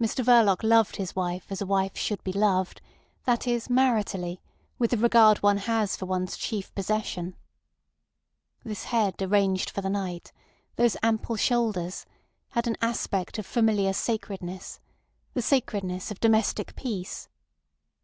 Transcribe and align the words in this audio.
Mr 0.00 0.24
Verloc 0.24 0.62
loved 0.62 0.94
his 0.94 1.16
wife 1.16 1.50
as 1.50 1.60
a 1.60 1.66
wife 1.66 1.96
should 1.96 2.22
be 2.22 2.32
loved—that 2.32 3.48
is, 3.48 3.66
maritally, 3.66 4.38
with 4.78 4.92
the 4.92 4.96
regard 4.96 5.38
one 5.38 5.56
has 5.56 5.96
for 5.96 6.06
one's 6.06 6.36
chief 6.36 6.72
possession. 6.76 7.34
This 8.62 8.84
head 8.84 9.20
arranged 9.20 9.68
for 9.70 9.80
the 9.80 9.90
night, 9.90 10.30
those 10.76 10.96
ample 11.02 11.34
shoulders, 11.34 12.06
had 12.50 12.68
an 12.68 12.76
aspect 12.80 13.40
of 13.40 13.44
familiar 13.44 13.92
sacredness—the 13.92 15.42
sacredness 15.42 16.12
of 16.12 16.20
domestic 16.20 16.76
peace. 16.76 17.28